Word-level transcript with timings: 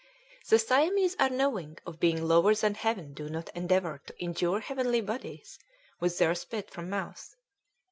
"The 0.49 0.57
Siamese 0.57 1.15
are 1.19 1.29
knowing 1.29 1.77
of 1.85 1.99
being 1.99 2.23
lower 2.27 2.55
than 2.55 2.73
heaven 2.73 3.13
do 3.13 3.29
not 3.29 3.51
endeavor 3.55 4.01
to 4.07 4.17
injure 4.17 4.59
heavenly 4.59 5.01
bodies 5.01 5.59
with 5.99 6.17
their 6.17 6.33
spit 6.33 6.71
from 6.71 6.89
mouth. 6.89 7.35